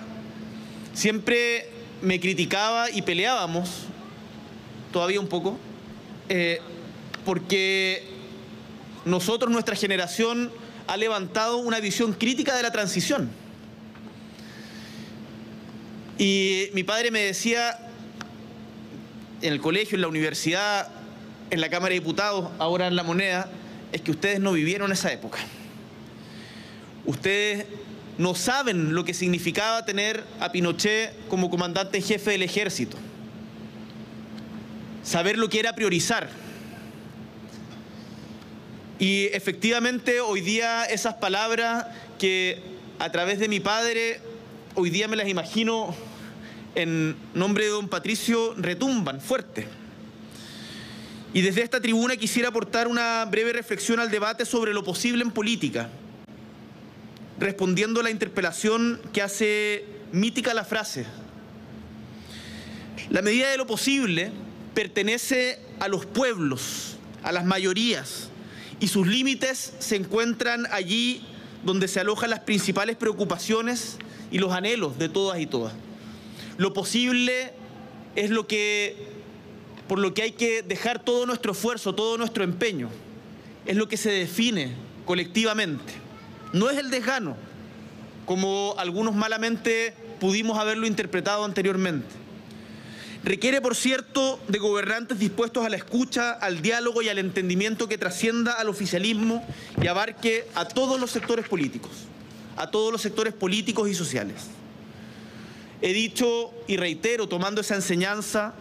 siempre 0.94 1.72
me 2.04 2.20
criticaba 2.20 2.92
y 2.92 3.02
peleábamos, 3.02 3.68
todavía 4.94 5.20
un 5.20 5.28
poco, 5.28 5.58
eh, 6.30 6.60
porque 7.26 8.08
nosotros, 9.06 9.52
nuestra 9.52 9.76
generación, 9.76 10.52
ha 10.86 10.98
levantado 10.98 11.58
una 11.58 11.80
visión 11.80 12.14
crítica 12.14 12.56
de 12.56 12.62
la 12.62 12.72
transición. 12.72 13.28
Y 16.20 16.70
mi 16.74 16.84
padre 16.84 17.10
me 17.10 17.22
decía, 17.22 17.85
en 19.46 19.54
el 19.54 19.62
colegio, 19.62 19.96
en 19.96 20.02
la 20.02 20.08
universidad, 20.08 20.88
en 21.52 21.62
la 21.62 21.70
Cámara 21.70 21.94
de 21.94 22.00
Diputados, 22.00 22.50
ahora 22.58 22.88
en 22.88 22.96
la 22.96 23.04
moneda, 23.04 23.50
es 23.92 24.02
que 24.02 24.12
ustedes 24.12 24.40
no 24.40 24.54
vivieron 24.54 24.92
esa 24.92 25.12
época. 25.12 25.38
Ustedes 27.06 27.66
no 28.18 28.34
saben 28.34 28.96
lo 28.96 29.06
que 29.06 29.14
significaba 29.14 29.86
tener 29.86 30.24
a 30.40 30.52
Pinochet 30.52 31.28
como 31.28 31.50
comandante 31.50 32.02
jefe 32.02 32.32
del 32.32 32.42
ejército. 32.42 32.98
Saber 35.04 35.38
lo 35.38 35.50
que 35.50 35.60
era 35.60 35.74
priorizar. 35.74 36.28
Y 38.98 39.26
efectivamente 39.26 40.22
hoy 40.22 40.42
día 40.42 40.86
esas 40.86 41.16
palabras 41.16 41.86
que 42.18 42.64
a 42.98 43.12
través 43.12 43.38
de 43.38 43.48
mi 43.48 43.60
padre, 43.60 44.22
hoy 44.74 44.90
día 44.90 45.08
me 45.08 45.18
las 45.18 45.28
imagino 45.28 45.94
en 46.76 47.16
nombre 47.34 47.66
de 47.66 47.72
don 47.72 47.88
Patricio, 47.88 48.54
retumban 48.58 49.22
fuerte. 49.22 49.68
Y 51.34 51.42
desde 51.42 51.64
esta 51.64 51.82
tribuna 51.82 52.16
quisiera 52.16 52.50
aportar 52.50 52.88
una 52.88 53.26
breve 53.26 53.52
reflexión 53.52 54.00
al 54.00 54.12
debate 54.12 54.46
sobre 54.46 54.74
lo 54.74 54.84
posible 54.84 55.22
en 55.24 55.32
política, 55.32 55.90
respondiendo 57.40 58.00
a 58.00 58.04
la 58.04 58.12
interpelación 58.12 59.02
que 59.12 59.22
hace 59.22 59.86
mítica 60.12 60.54
la 60.54 60.64
frase. 60.64 61.06
La 63.10 63.22
medida 63.22 63.50
de 63.50 63.58
lo 63.58 63.68
posible 63.68 64.32
pertenece 64.74 65.60
a 65.80 65.88
los 65.88 66.06
pueblos, 66.06 66.98
a 67.24 67.32
las 67.32 67.46
mayorías, 67.46 68.30
y 68.80 68.88
sus 68.88 69.08
límites 69.08 69.74
se 69.80 69.96
encuentran 69.96 70.68
allí 70.72 71.26
donde 71.64 71.88
se 71.88 72.00
alojan 72.00 72.30
las 72.30 72.42
principales 72.42 72.96
preocupaciones 72.96 73.98
y 74.32 74.40
los 74.40 74.54
anhelos 74.54 74.98
de 74.98 75.10
todas 75.10 75.40
y 75.40 75.48
todas. 75.48 75.74
Lo 76.58 76.74
posible 76.74 77.52
es 78.16 78.30
lo 78.30 78.48
que 78.48 79.16
por 79.88 80.00
lo 80.00 80.14
que 80.14 80.24
hay 80.24 80.32
que 80.32 80.64
dejar 80.64 81.04
todo 81.04 81.26
nuestro 81.26 81.52
esfuerzo, 81.52 81.94
todo 81.94 82.18
nuestro 82.18 82.44
empeño. 82.44 82.90
Es 83.66 83.76
lo 83.76 83.88
que 83.88 83.98
se 83.98 84.12
define 84.12 84.74
colectivamente. 85.06 85.94
No 86.54 86.70
es 86.70 86.78
el 86.78 86.90
desgano, 86.90 87.36
como 88.26 88.76
algunos 88.78 89.16
malamente 89.16 89.94
pudimos 90.20 90.58
haberlo 90.58 90.88
interpretado 90.88 91.44
anteriormente. 91.46 92.08
Requiere, 93.24 93.60
por 93.60 93.76
cierto, 93.76 94.40
de 94.48 94.60
gobernantes 94.60 95.18
dispuestos 95.18 95.66
a 95.66 95.70
la 95.70 95.78
escucha, 95.78 96.32
al 96.32 96.62
diálogo 96.62 97.02
y 97.02 97.10
al 97.10 97.18
entendimiento 97.18 97.88
que 97.88 97.98
trascienda 97.98 98.54
al 98.54 98.70
oficialismo 98.70 99.44
y 99.82 99.88
abarque 99.88 100.48
a 100.54 100.68
todos 100.68 101.00
los 101.00 101.10
sectores 101.10 101.48
políticos, 101.48 101.92
a 102.56 102.70
todos 102.70 102.92
los 102.92 103.02
sectores 103.02 103.34
políticos 103.34 103.90
y 103.90 103.96
sociales. 103.96 104.36
He 105.82 105.94
dicho 105.94 106.52
y 106.68 106.78
reitero, 106.78 107.28
tomando 107.28 107.62
esa 107.62 107.76
enseñanza, 107.76 108.54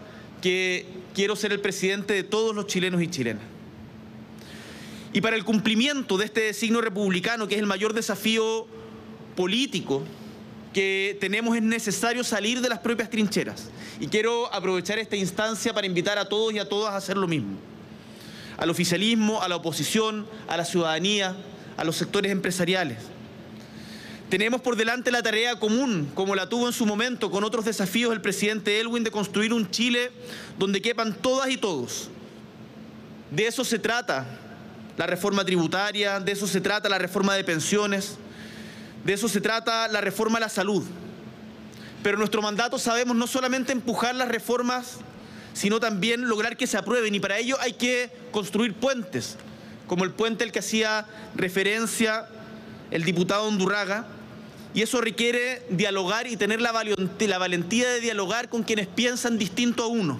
que 0.42 0.86
quiero 1.14 1.36
ser 1.36 1.52
el 1.52 1.60
presidente 1.60 2.12
de 2.14 2.22
todos 2.22 2.54
los 2.54 2.66
chilenos 2.66 3.02
y 3.02 3.08
chilenas. 3.08 3.42
Y 5.12 5.20
para 5.20 5.36
el 5.36 5.44
cumplimiento 5.44 6.18
de 6.18 6.24
este 6.24 6.52
signo 6.52 6.80
republicano, 6.80 7.46
que 7.46 7.54
es 7.54 7.60
el 7.60 7.66
mayor 7.66 7.94
desafío 7.94 8.66
político 9.36 10.02
que 10.72 11.16
tenemos, 11.20 11.56
es 11.56 11.62
necesario 11.62 12.24
salir 12.24 12.60
de 12.60 12.68
las 12.68 12.80
propias 12.80 13.08
trincheras. 13.08 13.70
Y 14.00 14.08
quiero 14.08 14.52
aprovechar 14.52 14.98
esta 14.98 15.14
instancia 15.14 15.72
para 15.72 15.86
invitar 15.86 16.18
a 16.18 16.28
todos 16.28 16.52
y 16.52 16.58
a 16.58 16.68
todas 16.68 16.92
a 16.92 16.96
hacer 16.96 17.16
lo 17.16 17.28
mismo. 17.28 17.56
Al 18.56 18.70
oficialismo, 18.70 19.40
a 19.40 19.48
la 19.48 19.56
oposición, 19.56 20.26
a 20.48 20.56
la 20.56 20.64
ciudadanía, 20.64 21.36
a 21.76 21.84
los 21.84 21.96
sectores 21.96 22.32
empresariales 22.32 23.13
tenemos 24.34 24.62
por 24.62 24.74
delante 24.74 25.12
la 25.12 25.22
tarea 25.22 25.60
común, 25.60 26.10
como 26.12 26.34
la 26.34 26.48
tuvo 26.48 26.66
en 26.66 26.72
su 26.72 26.84
momento 26.84 27.30
con 27.30 27.44
otros 27.44 27.64
desafíos 27.64 28.12
el 28.12 28.20
presidente 28.20 28.80
Elwin, 28.80 29.04
de 29.04 29.12
construir 29.12 29.52
un 29.52 29.70
Chile 29.70 30.10
donde 30.58 30.82
quepan 30.82 31.14
todas 31.14 31.48
y 31.50 31.56
todos. 31.56 32.10
De 33.30 33.46
eso 33.46 33.64
se 33.64 33.78
trata 33.78 34.26
la 34.96 35.06
reforma 35.06 35.44
tributaria, 35.44 36.18
de 36.18 36.32
eso 36.32 36.48
se 36.48 36.60
trata 36.60 36.88
la 36.88 36.98
reforma 36.98 37.36
de 37.36 37.44
pensiones, 37.44 38.16
de 39.04 39.12
eso 39.12 39.28
se 39.28 39.40
trata 39.40 39.86
la 39.86 40.00
reforma 40.00 40.38
a 40.38 40.40
la 40.40 40.48
salud. 40.48 40.82
Pero 42.02 42.18
nuestro 42.18 42.42
mandato 42.42 42.76
sabemos 42.76 43.14
no 43.14 43.28
solamente 43.28 43.70
empujar 43.70 44.16
las 44.16 44.26
reformas, 44.26 44.96
sino 45.52 45.78
también 45.78 46.28
lograr 46.28 46.56
que 46.56 46.66
se 46.66 46.76
aprueben 46.76 47.14
y 47.14 47.20
para 47.20 47.38
ello 47.38 47.56
hay 47.60 47.74
que 47.74 48.10
construir 48.32 48.74
puentes, 48.74 49.36
como 49.86 50.02
el 50.02 50.10
puente 50.10 50.42
al 50.42 50.50
que 50.50 50.58
hacía 50.58 51.06
referencia 51.36 52.26
el 52.90 53.04
diputado 53.04 53.48
Undurraga, 53.48 54.08
y 54.74 54.82
eso 54.82 55.00
requiere 55.00 55.62
dialogar 55.70 56.26
y 56.26 56.36
tener 56.36 56.60
la 56.60 56.72
valentía 56.72 57.88
de 57.88 58.00
dialogar 58.00 58.48
con 58.48 58.64
quienes 58.64 58.88
piensan 58.88 59.38
distinto 59.38 59.84
a 59.84 59.86
uno, 59.86 60.18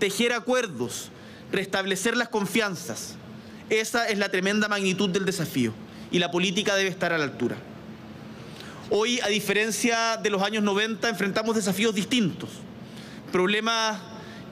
tejer 0.00 0.32
acuerdos, 0.32 1.10
restablecer 1.52 2.16
las 2.16 2.28
confianzas. 2.28 3.14
Esa 3.70 4.08
es 4.08 4.18
la 4.18 4.28
tremenda 4.28 4.66
magnitud 4.66 5.08
del 5.08 5.24
desafío 5.24 5.72
y 6.10 6.18
la 6.18 6.32
política 6.32 6.74
debe 6.74 6.90
estar 6.90 7.12
a 7.12 7.18
la 7.18 7.24
altura. 7.24 7.56
Hoy, 8.90 9.20
a 9.20 9.28
diferencia 9.28 10.16
de 10.16 10.30
los 10.30 10.42
años 10.42 10.64
90, 10.64 11.08
enfrentamos 11.08 11.54
desafíos 11.54 11.94
distintos, 11.94 12.50
problemas 13.30 14.00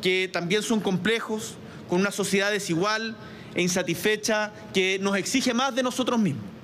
que 0.01 0.31
también 0.33 0.63
son 0.63 0.79
complejos, 0.79 1.55
con 1.89 2.01
una 2.01 2.13
sociedad 2.13 2.53
desigual 2.53 3.17
e 3.57 3.63
insatisfecha 3.63 4.53
que 4.73 5.01
nos 5.01 5.17
exige 5.17 5.55
más 5.55 5.75
de 5.75 5.83
nosotros 5.83 6.21
mismos 6.21 6.58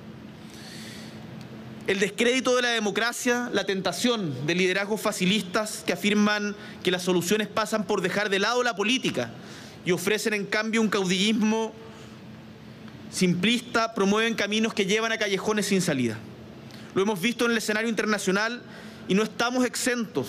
el 1.87 1.99
descrédito 1.99 2.55
de 2.55 2.63
la 2.63 2.69
democracia, 2.69 3.49
la 3.53 3.65
tentación 3.65 4.47
de 4.47 4.55
liderazgos 4.55 5.01
facilistas 5.01 5.83
que 5.85 5.93
afirman 5.93 6.55
que 6.83 6.89
las 6.89 7.03
soluciones 7.03 7.47
pasan 7.47 7.85
por 7.85 8.01
dejar 8.01 8.29
de 8.29 8.39
lado 8.39 8.63
la 8.63 8.75
política 8.75 9.31
y 9.85 9.91
ofrecen 9.91 10.33
en 10.33 10.45
cambio 10.45 10.81
un 10.81 10.89
caudillismo 10.89 11.73
simplista, 13.11 13.93
promueven 13.93 14.33
caminos 14.33 14.73
que 14.73 14.87
llevan 14.87 15.11
a 15.11 15.17
callejones 15.19 15.67
sin 15.67 15.81
salida. 15.81 16.17
Lo 16.95 17.03
hemos 17.03 17.21
visto 17.21 17.45
en 17.45 17.51
el 17.51 17.57
escenario 17.57 17.89
internacional 17.89 18.63
y 19.07 19.13
no 19.13 19.21
estamos 19.21 19.63
exentos 19.63 20.27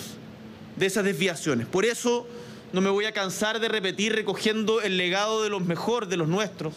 de 0.75 0.85
esas 0.85 1.05
desviaciones. 1.05 1.65
Por 1.65 1.85
eso 1.85 2.27
no 2.71 2.81
me 2.81 2.91
voy 2.91 3.05
a 3.05 3.13
cansar 3.13 3.59
de 3.59 3.67
repetir 3.67 4.13
recogiendo 4.13 4.81
el 4.81 4.97
legado 4.97 5.41
de 5.41 5.49
los 5.49 5.65
mejores, 5.65 6.07
de 6.07 6.17
los 6.17 6.27
nuestros, 6.27 6.75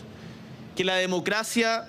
que 0.74 0.84
la 0.84 0.94
democracia, 0.94 1.84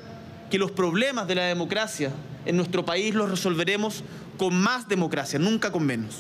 que 0.50 0.58
los 0.58 0.72
problemas 0.72 1.28
de 1.30 1.36
la 1.36 1.46
democracia 1.46 2.12
en 2.46 2.58
nuestro 2.58 2.86
país 2.86 3.14
los 3.14 3.30
resolveremos 3.30 4.04
con 4.38 4.56
más 4.56 4.88
democracia, 4.88 5.40
nunca 5.40 5.72
con 5.72 5.86
menos. 5.86 6.16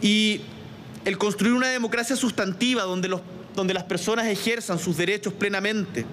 Y 0.00 0.40
el 1.04 1.18
construir 1.18 1.54
una 1.54 1.68
democracia 1.68 2.16
sustantiva 2.16 2.82
donde, 2.82 3.08
los, 3.08 3.20
donde 3.54 3.74
las 3.74 3.84
personas 3.84 4.26
ejerzan 4.26 4.78
sus 4.78 4.96
derechos 4.96 5.32
plenamente, 5.32 6.04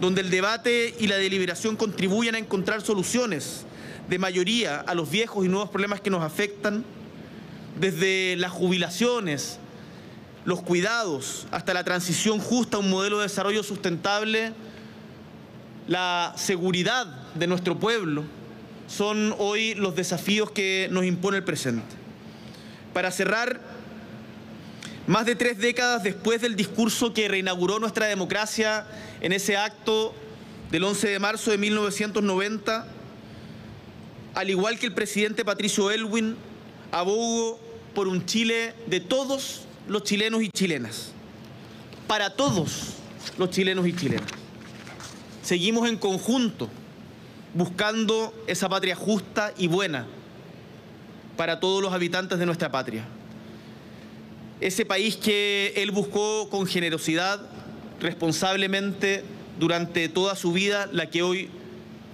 donde 0.00 0.20
el 0.20 0.30
debate 0.30 0.94
y 0.98 1.06
la 1.06 1.16
deliberación 1.16 1.76
contribuyan 1.76 2.34
a 2.34 2.38
encontrar 2.38 2.82
soluciones 2.82 3.64
de 4.08 4.18
mayoría 4.18 4.80
a 4.80 4.94
los 4.94 5.10
viejos 5.10 5.44
y 5.44 5.48
nuevos 5.48 5.70
problemas 5.70 6.00
que 6.00 6.10
nos 6.10 6.22
afectan, 6.22 6.84
desde 7.80 8.36
las 8.36 8.52
jubilaciones, 8.52 9.58
los 10.44 10.62
cuidados, 10.62 11.46
hasta 11.50 11.74
la 11.74 11.84
transición 11.84 12.38
justa 12.38 12.76
a 12.76 12.80
un 12.80 12.90
modelo 12.90 13.18
de 13.18 13.24
desarrollo 13.24 13.62
sustentable, 13.62 14.52
la 15.88 16.32
seguridad 16.36 17.06
de 17.34 17.46
nuestro 17.46 17.78
pueblo 17.78 18.24
son 18.86 19.34
hoy 19.38 19.74
los 19.74 19.94
desafíos 19.94 20.50
que 20.50 20.88
nos 20.90 21.04
impone 21.04 21.38
el 21.38 21.44
presente. 21.44 21.94
Para 22.92 23.10
cerrar, 23.10 23.60
más 25.06 25.26
de 25.26 25.34
tres 25.34 25.58
décadas 25.58 26.02
después 26.02 26.40
del 26.40 26.56
discurso 26.56 27.12
que 27.12 27.28
reinauguró 27.28 27.78
nuestra 27.78 28.06
democracia 28.06 28.86
en 29.20 29.32
ese 29.32 29.56
acto 29.56 30.14
del 30.70 30.84
11 30.84 31.08
de 31.08 31.18
marzo 31.18 31.50
de 31.50 31.58
1990, 31.58 32.86
al 34.34 34.50
igual 34.50 34.78
que 34.78 34.86
el 34.86 34.94
presidente 34.94 35.44
Patricio 35.44 35.90
Elwin, 35.90 36.36
abogo 36.92 37.60
por 37.94 38.08
un 38.08 38.24
Chile 38.26 38.74
de 38.86 39.00
todos 39.00 39.62
los 39.88 40.02
chilenos 40.02 40.42
y 40.42 40.48
chilenas, 40.48 41.12
para 42.06 42.34
todos 42.34 42.94
los 43.38 43.50
chilenos 43.50 43.86
y 43.86 43.92
chilenas 43.94 44.43
seguimos 45.44 45.88
en 45.88 45.96
conjunto 45.96 46.68
buscando 47.52 48.34
esa 48.46 48.68
patria 48.68 48.96
justa 48.96 49.52
y 49.56 49.68
buena 49.68 50.06
para 51.36 51.60
todos 51.60 51.82
los 51.82 51.92
habitantes 51.92 52.38
de 52.38 52.46
nuestra 52.46 52.70
patria. 52.70 53.04
Ese 54.60 54.84
país 54.84 55.16
que 55.16 55.72
él 55.76 55.90
buscó 55.90 56.48
con 56.48 56.66
generosidad, 56.66 57.40
responsablemente, 58.00 59.22
durante 59.58 60.08
toda 60.08 60.34
su 60.34 60.52
vida, 60.52 60.88
la 60.90 61.10
que 61.10 61.22
hoy 61.22 61.50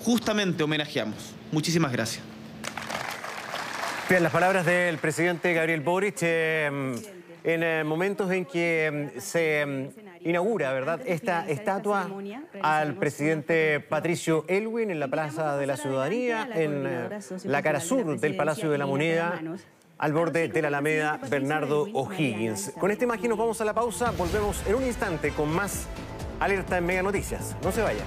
justamente 0.01 0.62
homenajeamos. 0.62 1.16
Muchísimas 1.53 1.93
gracias. 1.93 2.23
Bien, 4.09 4.23
las 4.23 4.33
palabras 4.33 4.66
del 4.66 4.99
presidente 4.99 5.55
Gabriel 5.55 5.81
Boric 5.81 6.19
eh, 6.23 6.66
en 7.45 7.62
eh, 7.62 7.85
momentos 7.85 8.31
en 8.33 8.45
que 8.45 9.12
mm, 9.14 9.21
se 9.21 9.90
inaugura, 10.22 10.72
¿verdad?, 10.72 11.00
esta 11.06 11.48
estatua 11.48 12.09
al 12.62 12.94
presidente 12.94 13.80
Patricio 13.80 14.44
Elwin 14.48 14.90
en 14.90 15.00
la 15.00 15.09
Plaza 15.09 15.56
de 15.56 15.66
la 15.66 15.76
Ciudadanía, 15.76 16.48
en 16.54 17.11
la 17.44 17.62
cara 17.62 17.80
sur 17.80 18.18
del 18.18 18.37
Palacio 18.37 18.70
de 18.70 18.78
la 18.78 18.87
Moneda, 18.87 19.40
al 19.98 20.12
borde 20.12 20.48
de 20.48 20.62
la 20.62 20.68
Alameda 20.68 21.20
Bernardo 21.28 21.87
O'Higgins. 21.92 22.72
Con 22.78 22.90
esta 22.90 23.04
imagen 23.04 23.28
nos 23.28 23.38
vamos 23.38 23.61
a 23.61 23.64
la 23.64 23.74
pausa, 23.74 24.12
volvemos 24.12 24.66
en 24.66 24.74
un 24.76 24.85
instante 24.85 25.30
con 25.30 25.50
más 25.50 25.88
alerta 26.38 26.78
en 26.78 26.87
Mega 26.87 27.02
Noticias. 27.02 27.56
No 27.62 27.70
se 27.70 27.83
vaya. 27.83 28.02